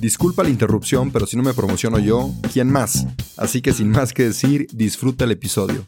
[0.00, 3.06] Disculpa la interrupción, pero si no me promociono yo, ¿quién más?
[3.36, 5.86] Así que sin más que decir, disfruta el episodio.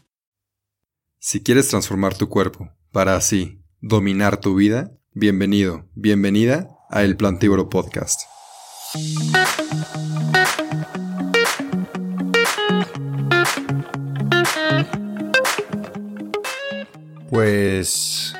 [1.17, 7.69] Si quieres transformar tu cuerpo para así dominar tu vida, bienvenido, bienvenida a El Plantívoro
[7.69, 8.21] Podcast.
[17.31, 18.35] Pues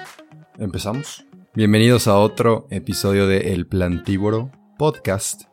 [0.59, 1.25] empezamos.
[1.55, 5.52] Bienvenidos a otro episodio de El Plantívoro Podcast.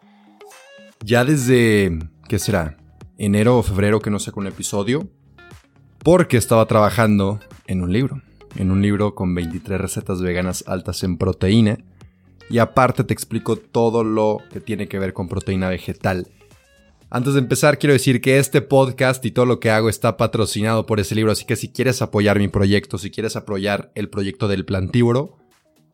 [1.03, 1.99] Ya desde,
[2.29, 2.77] ¿qué será?
[3.17, 5.09] Enero o febrero que no saco un episodio.
[6.05, 8.21] Porque estaba trabajando en un libro.
[8.57, 11.79] En un libro con 23 recetas veganas altas en proteína.
[12.51, 16.29] Y aparte te explico todo lo que tiene que ver con proteína vegetal.
[17.09, 20.85] Antes de empezar, quiero decir que este podcast y todo lo que hago está patrocinado
[20.85, 24.47] por ese libro, así que si quieres apoyar mi proyecto, si quieres apoyar el proyecto
[24.47, 25.39] del plantívoro,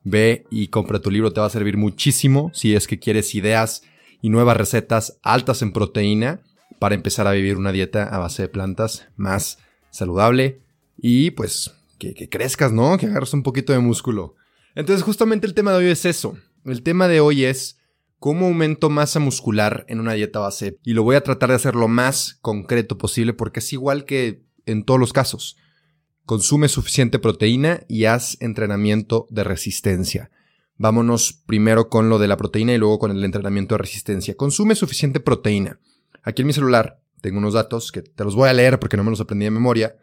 [0.04, 3.82] ve y compra tu libro, te va a servir muchísimo si es que quieres ideas
[4.20, 6.40] y nuevas recetas altas en proteína
[6.78, 9.58] para empezar a vivir una dieta a base de plantas más
[9.90, 10.60] saludable
[10.96, 12.98] y pues que, crezcas, ¿no?
[12.98, 14.34] Que agarres un poquito de músculo.
[14.74, 16.36] Entonces justamente el tema de hoy es eso.
[16.64, 17.78] El tema de hoy es
[18.18, 21.74] cómo aumento masa muscular en una dieta base y lo voy a tratar de hacer
[21.74, 25.56] lo más concreto posible porque es igual que en todos los casos.
[26.24, 30.30] Consume suficiente proteína y haz entrenamiento de resistencia.
[30.78, 34.36] Vámonos primero con lo de la proteína y luego con el entrenamiento de resistencia.
[34.36, 35.80] Consume suficiente proteína.
[36.22, 39.04] Aquí en mi celular tengo unos datos que te los voy a leer porque no
[39.04, 39.96] me los aprendí de memoria.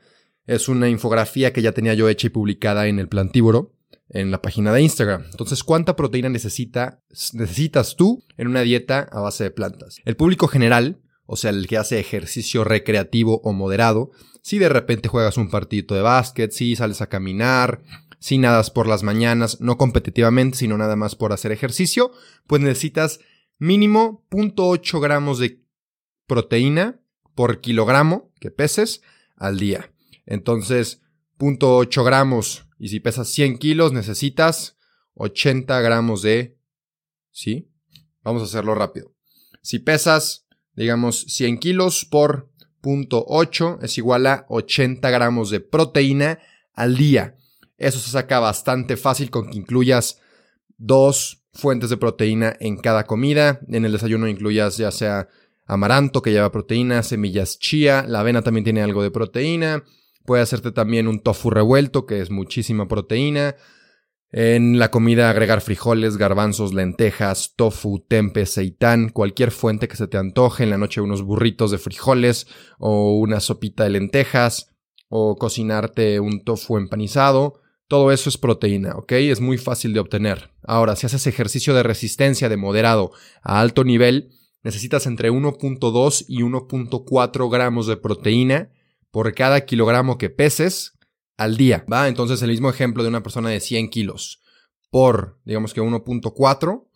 [0.45, 3.73] Es una infografía que ya tenía yo hecha y publicada en el plantívoro
[4.09, 5.25] en la página de Instagram.
[5.31, 7.01] Entonces, ¿cuánta proteína necesita,
[7.33, 9.97] necesitas tú en una dieta a base de plantas?
[10.05, 15.07] El público general, o sea, el que hace ejercicio recreativo o moderado, si de repente
[15.07, 17.81] juegas un partidito de básquet, si sales a caminar,
[18.23, 22.13] si nadas por las mañanas, no competitivamente, sino nada más por hacer ejercicio,
[22.47, 23.19] pues necesitas
[23.59, 25.61] mínimo 0.8 gramos de
[26.25, 27.01] proteína
[27.35, 29.01] por kilogramo que peses
[29.35, 29.91] al día.
[30.25, 31.01] Entonces,
[31.37, 34.77] 0.8 gramos y si pesas 100 kilos necesitas
[35.15, 36.57] 80 gramos de...
[37.29, 37.69] ¿Sí?
[38.23, 39.13] Vamos a hacerlo rápido.
[39.61, 40.47] Si pesas,
[40.77, 42.49] digamos, 100 kilos por
[42.83, 46.39] 0.8 es igual a 80 gramos de proteína
[46.73, 47.35] al día.
[47.83, 50.19] Eso se saca bastante fácil con que incluyas
[50.77, 53.59] dos fuentes de proteína en cada comida.
[53.67, 55.27] En el desayuno incluyas ya sea
[55.65, 59.83] amaranto que lleva proteína, semillas chía, la avena también tiene algo de proteína.
[60.25, 63.55] Puede hacerte también un tofu revuelto que es muchísima proteína.
[64.31, 70.17] En la comida agregar frijoles, garbanzos, lentejas, tofu, tempe, seitán, cualquier fuente que se te
[70.17, 70.63] antoje.
[70.63, 72.47] En la noche unos burritos de frijoles
[72.79, 74.73] o una sopita de lentejas
[75.09, 77.62] o cocinarte un tofu empanizado.
[77.87, 79.11] Todo eso es proteína, ¿ok?
[79.13, 80.51] Es muy fácil de obtener.
[80.63, 83.11] Ahora, si haces ejercicio de resistencia de moderado
[83.41, 84.31] a alto nivel,
[84.63, 88.71] necesitas entre 1.2 y 1.4 gramos de proteína
[89.11, 90.97] por cada kilogramo que peses
[91.37, 92.07] al día, ¿va?
[92.07, 94.39] Entonces el mismo ejemplo de una persona de 100 kilos
[94.89, 96.87] por, digamos que 1.4,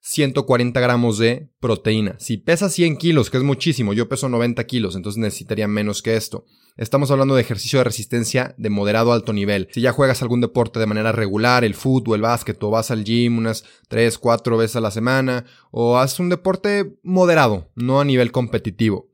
[0.00, 2.16] 140 gramos de proteína.
[2.18, 6.16] Si pesas 100 kilos, que es muchísimo, yo peso 90 kilos, entonces necesitaría menos que
[6.16, 6.46] esto.
[6.76, 9.68] Estamos hablando de ejercicio de resistencia de moderado a alto nivel.
[9.72, 13.04] Si ya juegas algún deporte de manera regular, el fútbol, el básquet, o vas al
[13.04, 18.04] gym unas 3, 4 veces a la semana, o haces un deporte moderado, no a
[18.04, 19.09] nivel competitivo.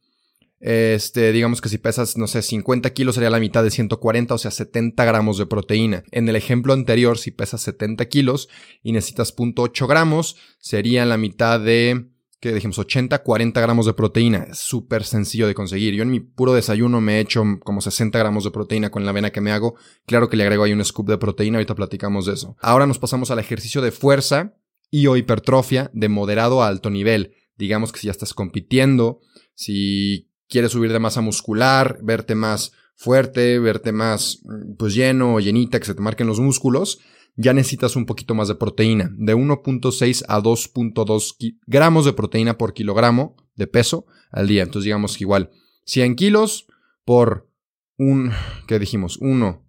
[0.59, 4.39] Este, digamos que si pesas, no sé, 50 kilos sería la mitad de 140, o
[4.39, 6.05] sea, 70 gramos de proteína.
[6.11, 8.49] En el ejemplo anterior, si pesas 70 kilos
[8.83, 12.07] y necesitas 0.8 gramos, sería la mitad de,
[12.41, 14.47] que dijimos, 80, 40 gramos de proteína.
[14.51, 15.95] Es súper sencillo de conseguir.
[15.95, 19.11] Yo en mi puro desayuno me he hecho como 60 gramos de proteína con la
[19.11, 19.77] avena que me hago.
[20.07, 22.57] Claro que le agrego ahí un scoop de proteína, ahorita platicamos de eso.
[22.61, 24.55] Ahora nos pasamos al ejercicio de fuerza
[24.91, 27.35] y o hipertrofia de moderado a alto nivel.
[27.57, 29.21] Digamos que si ya estás compitiendo,
[29.55, 34.43] si quieres subir de masa muscular, verte más fuerte, verte más
[34.79, 37.01] pues lleno o llenita, que se te marquen los músculos,
[37.37, 42.73] ya necesitas un poquito más de proteína, de 1.6 a 2.2 gramos de proteína por
[42.73, 44.63] kilogramo de peso al día.
[44.63, 45.51] Entonces digamos que igual
[45.85, 46.67] 100 kilos
[47.05, 47.51] por
[47.99, 48.33] un,
[48.67, 49.19] ¿qué dijimos?
[49.21, 49.65] 1,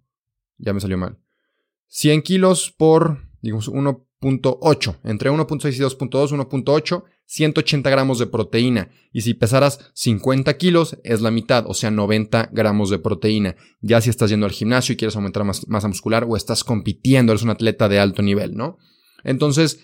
[0.58, 1.18] ya me salió mal.
[1.88, 3.68] 100 kilos por, digamos,
[4.20, 8.90] 1.8, entre 1.6 y 2.2, 1.8, 180 gramos de proteína.
[9.12, 13.56] Y si pesaras 50 kilos, es la mitad, o sea, 90 gramos de proteína.
[13.80, 17.42] Ya si estás yendo al gimnasio y quieres aumentar masa muscular o estás compitiendo, eres
[17.42, 18.78] un atleta de alto nivel, ¿no?
[19.24, 19.80] Entonces,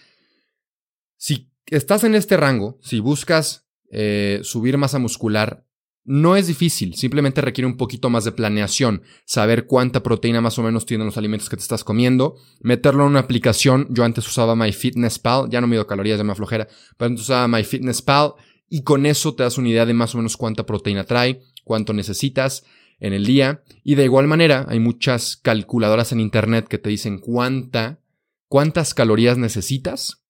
[1.16, 5.64] si estás en este rango, si buscas eh, subir masa muscular,
[6.04, 10.62] no es difícil, simplemente requiere un poquito más de planeación, saber cuánta proteína más o
[10.62, 13.86] menos tienen los alimentos que te estás comiendo, meterlo en una aplicación.
[13.90, 16.68] Yo antes usaba MyFitnessPal, ya no mido calorías, ya me aflojera,
[16.98, 18.34] pero antes usaba MyFitnessPal
[18.68, 21.94] y con eso te das una idea de más o menos cuánta proteína trae, cuánto
[21.94, 22.64] necesitas
[23.00, 23.62] en el día.
[23.82, 28.00] Y de igual manera, hay muchas calculadoras en internet que te dicen cuánta,
[28.48, 30.22] cuántas calorías necesitas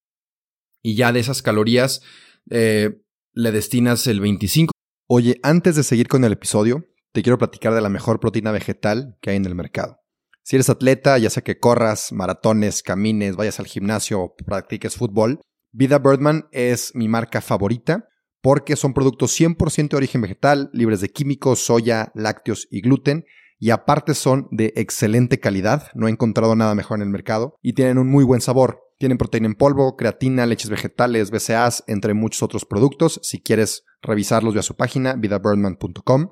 [0.82, 2.02] y ya de esas calorías
[2.50, 3.00] eh,
[3.32, 4.74] le destinas el 25
[5.06, 9.18] Oye, antes de seguir con el episodio, te quiero platicar de la mejor proteína vegetal
[9.20, 10.00] que hay en el mercado.
[10.42, 15.40] Si eres atleta, ya sea que corras, maratones, camines, vayas al gimnasio o practiques fútbol,
[15.72, 18.08] Vida Birdman es mi marca favorita
[18.40, 23.24] porque son productos 100% de origen vegetal, libres de químicos, soya, lácteos y gluten,
[23.58, 27.72] y aparte son de excelente calidad, no he encontrado nada mejor en el mercado, y
[27.72, 28.83] tienen un muy buen sabor.
[28.98, 33.20] Tienen proteína en polvo, creatina, leches vegetales, BCAAs, entre muchos otros productos.
[33.22, 36.30] Si quieres revisarlos, ve a su página, vidabirdman.com.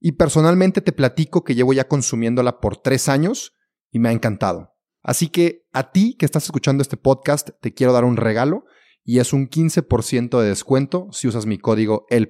[0.00, 3.54] Y personalmente te platico que llevo ya consumiéndola por tres años
[3.90, 4.74] y me ha encantado.
[5.02, 8.64] Así que a ti que estás escuchando este podcast, te quiero dar un regalo
[9.04, 12.28] y es un 15% de descuento si usas mi código El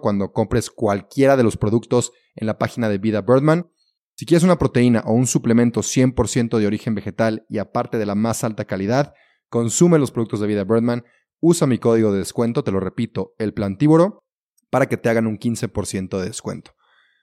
[0.00, 3.70] cuando compres cualquiera de los productos en la página de Vida Birdman.
[4.18, 8.14] Si quieres una proteína o un suplemento 100% de origen vegetal y aparte de la
[8.14, 9.12] más alta calidad,
[9.50, 11.04] consume los productos de vida Birdman,
[11.38, 14.24] usa mi código de descuento, te lo repito, el plantívoro,
[14.70, 16.74] para que te hagan un 15% de descuento.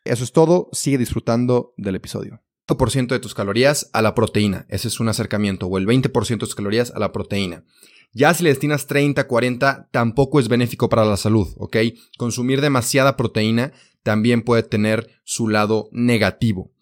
[0.06, 2.44] Eso es todo, sigue disfrutando del episodio.
[2.68, 6.38] 20% de tus calorías a la proteína, ese es un acercamiento, o el 20% de
[6.38, 7.66] tus calorías a la proteína.
[8.12, 11.78] Ya si le destinas 30, 40, tampoco es benéfico para la salud, ¿ok?
[12.20, 13.74] Consumir demasiada proteína
[14.04, 16.73] también puede tener su lado negativo.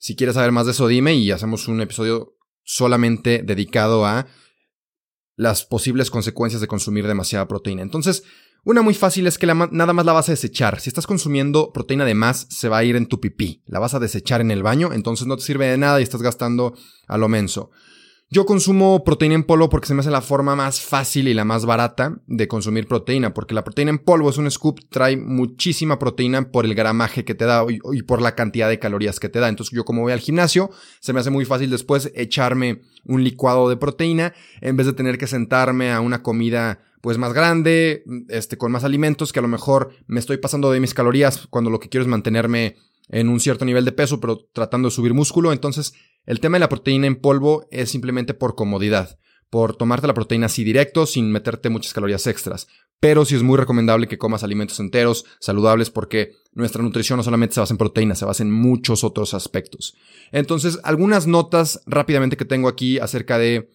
[0.00, 4.26] Si quieres saber más de eso, dime y hacemos un episodio solamente dedicado a
[5.36, 7.82] las posibles consecuencias de consumir demasiada proteína.
[7.82, 8.24] Entonces,
[8.64, 10.80] una muy fácil es que nada más la vas a desechar.
[10.80, 13.62] Si estás consumiendo proteína de más, se va a ir en tu pipí.
[13.66, 16.22] La vas a desechar en el baño, entonces no te sirve de nada y estás
[16.22, 16.74] gastando
[17.06, 17.70] a lo menso.
[18.32, 21.44] Yo consumo proteína en polvo porque se me hace la forma más fácil y la
[21.44, 25.98] más barata de consumir proteína, porque la proteína en polvo es un scoop, trae muchísima
[25.98, 29.40] proteína por el gramaje que te da y, por la cantidad de calorías que te
[29.40, 29.48] da.
[29.48, 33.68] Entonces yo como voy al gimnasio, se me hace muy fácil después echarme un licuado
[33.68, 38.56] de proteína en vez de tener que sentarme a una comida pues más grande, este,
[38.56, 41.80] con más alimentos que a lo mejor me estoy pasando de mis calorías cuando lo
[41.80, 42.76] que quiero es mantenerme
[43.08, 45.52] en un cierto nivel de peso, pero tratando de subir músculo.
[45.52, 45.94] Entonces,
[46.26, 49.18] el tema de la proteína en polvo es simplemente por comodidad,
[49.50, 52.68] por tomarte la proteína así directo sin meterte muchas calorías extras.
[53.00, 57.54] Pero sí es muy recomendable que comas alimentos enteros, saludables, porque nuestra nutrición no solamente
[57.54, 59.96] se basa en proteína, se basa en muchos otros aspectos.
[60.32, 63.70] Entonces, algunas notas rápidamente que tengo aquí acerca de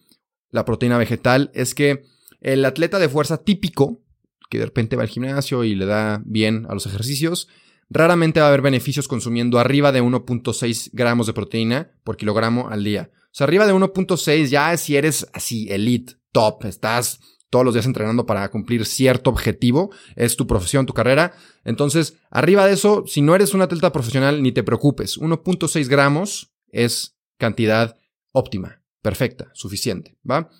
[0.50, 2.04] la proteína vegetal es que
[2.40, 4.00] el atleta de fuerza típico,
[4.48, 7.48] que de repente va al gimnasio y le da bien a los ejercicios,
[7.88, 12.82] Raramente va a haber beneficios consumiendo arriba de 1.6 gramos de proteína por kilogramo al
[12.82, 13.10] día.
[13.12, 17.86] O sea, arriba de 1.6 ya si eres así, elite, top, estás todos los días
[17.86, 21.32] entrenando para cumplir cierto objetivo, es tu profesión, tu carrera.
[21.64, 25.18] Entonces, arriba de eso, si no eres un atleta profesional, ni te preocupes.
[25.18, 27.96] 1.6 gramos es cantidad
[28.32, 30.50] óptima, perfecta, suficiente, ¿va?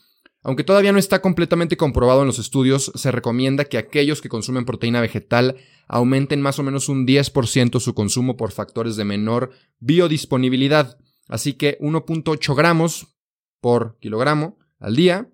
[0.46, 4.64] Aunque todavía no está completamente comprobado en los estudios, se recomienda que aquellos que consumen
[4.64, 5.56] proteína vegetal
[5.88, 9.50] aumenten más o menos un 10% su consumo por factores de menor
[9.80, 10.98] biodisponibilidad.
[11.26, 13.08] Así que 1.8 gramos
[13.60, 15.28] por kilogramo al día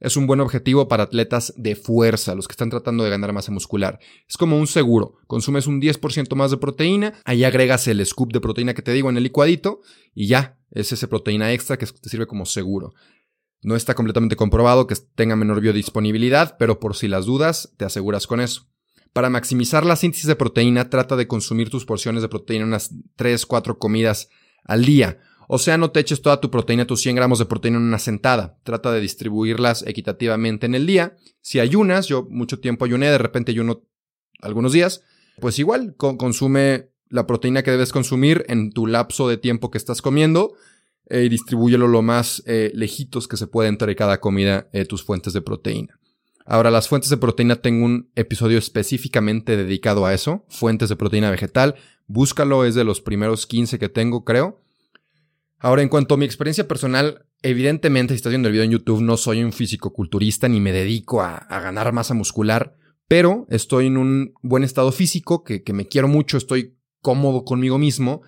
[0.00, 3.52] es un buen objetivo para atletas de fuerza, los que están tratando de ganar masa
[3.52, 4.00] muscular.
[4.28, 5.18] Es como un seguro.
[5.28, 9.08] Consumes un 10% más de proteína, ahí agregas el scoop de proteína que te digo
[9.08, 9.82] en el licuadito
[10.12, 12.92] y ya, es esa proteína extra que te sirve como seguro.
[13.62, 18.26] No está completamente comprobado que tenga menor biodisponibilidad, pero por si las dudas, te aseguras
[18.26, 18.68] con eso.
[19.12, 23.78] Para maximizar la síntesis de proteína, trata de consumir tus porciones de proteína unas 3-4
[23.78, 24.28] comidas
[24.64, 25.18] al día.
[25.48, 27.98] O sea, no te eches toda tu proteína, tus 100 gramos de proteína en una
[27.98, 28.58] sentada.
[28.64, 31.16] Trata de distribuirlas equitativamente en el día.
[31.40, 33.84] Si ayunas, yo mucho tiempo ayuné, de repente ayuno
[34.40, 35.02] algunos días,
[35.40, 40.00] pues igual consume la proteína que debes consumir en tu lapso de tiempo que estás
[40.00, 40.54] comiendo
[41.12, 45.04] eh, y distribúyelo lo más eh, lejitos que se puede entre cada comida eh, tus
[45.04, 46.00] fuentes de proteína.
[46.46, 51.30] Ahora, las fuentes de proteína tengo un episodio específicamente dedicado a eso, fuentes de proteína
[51.30, 51.74] vegetal.
[52.06, 54.62] Búscalo, es de los primeros 15 que tengo, creo.
[55.58, 59.02] Ahora, en cuanto a mi experiencia personal, evidentemente, si estás viendo el video en YouTube,
[59.02, 62.74] no soy un físico-culturista ni me dedico a, ganar masa muscular,
[63.06, 67.76] pero estoy en un buen estado físico, que, que me quiero mucho, estoy cómodo conmigo
[67.76, 68.22] mismo.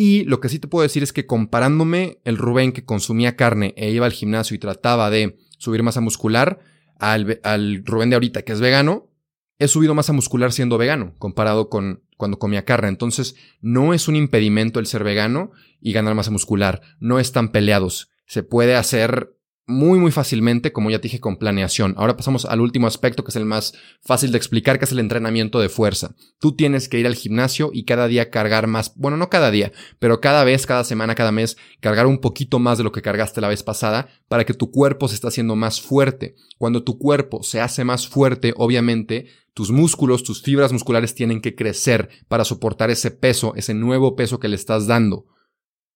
[0.00, 3.74] Y lo que sí te puedo decir es que comparándome el Rubén que consumía carne
[3.76, 6.60] e iba al gimnasio y trataba de subir masa muscular,
[7.00, 9.10] al, al Rubén de ahorita que es vegano,
[9.58, 12.86] he subido masa muscular siendo vegano comparado con cuando comía carne.
[12.86, 15.50] Entonces, no es un impedimento el ser vegano
[15.80, 16.80] y ganar masa muscular.
[17.00, 18.12] No están peleados.
[18.24, 19.36] Se puede hacer
[19.68, 21.94] muy muy fácilmente, como ya te dije, con planeación.
[21.98, 24.98] Ahora pasamos al último aspecto que es el más fácil de explicar, que es el
[24.98, 26.16] entrenamiento de fuerza.
[26.40, 29.70] Tú tienes que ir al gimnasio y cada día cargar más, bueno, no cada día,
[29.98, 33.42] pero cada vez, cada semana, cada mes, cargar un poquito más de lo que cargaste
[33.42, 36.34] la vez pasada para que tu cuerpo se esté haciendo más fuerte.
[36.56, 41.54] Cuando tu cuerpo se hace más fuerte, obviamente, tus músculos, tus fibras musculares tienen que
[41.54, 45.26] crecer para soportar ese peso, ese nuevo peso que le estás dando.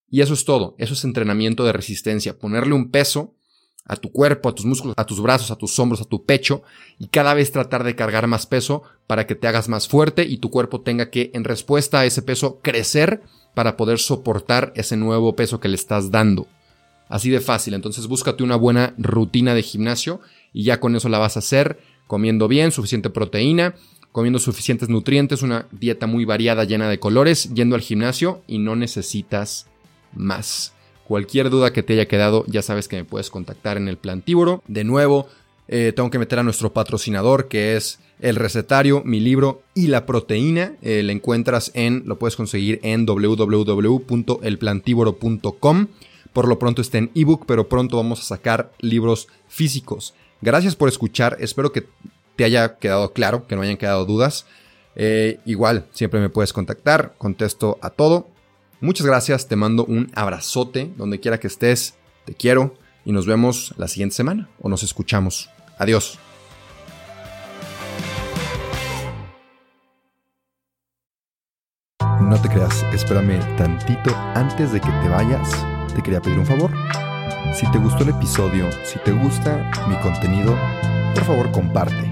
[0.09, 3.35] Y eso es todo, eso es entrenamiento de resistencia, ponerle un peso
[3.85, 6.63] a tu cuerpo, a tus músculos, a tus brazos, a tus hombros, a tu pecho
[6.99, 10.39] y cada vez tratar de cargar más peso para que te hagas más fuerte y
[10.39, 13.23] tu cuerpo tenga que en respuesta a ese peso crecer
[13.55, 16.47] para poder soportar ese nuevo peso que le estás dando.
[17.09, 20.21] Así de fácil, entonces búscate una buena rutina de gimnasio
[20.53, 23.75] y ya con eso la vas a hacer comiendo bien, suficiente proteína,
[24.13, 28.77] comiendo suficientes nutrientes, una dieta muy variada llena de colores, yendo al gimnasio y no
[28.77, 29.67] necesitas
[30.15, 30.75] más.
[31.13, 34.63] Cualquier duda que te haya quedado, ya sabes que me puedes contactar en el Plantívoro.
[34.67, 35.29] De nuevo,
[35.69, 40.07] eh, tengo que meter a nuestro patrocinador que es el recetario, mi libro y la
[40.07, 40.73] proteína.
[40.81, 45.87] Eh, lo encuentras en, lo puedes conseguir en www.elplantívoro.com.
[46.33, 50.15] Por lo pronto está en ebook, pero pronto vamos a sacar libros físicos.
[50.41, 51.87] Gracias por escuchar, espero que
[52.37, 54.47] te haya quedado claro, que no hayan quedado dudas.
[54.97, 58.32] Eh, igual, siempre me puedes contactar, contesto a todo.
[58.83, 62.75] Muchas gracias, te mando un abrazote donde quiera que estés, te quiero
[63.05, 65.51] y nos vemos la siguiente semana o nos escuchamos.
[65.79, 66.19] Adiós.
[72.01, 75.49] No te creas, espérame tantito antes de que te vayas.
[75.95, 76.73] Te quería pedir un favor.
[77.55, 80.59] Si te gustó el episodio, si te gusta mi contenido,
[81.15, 82.12] por favor comparte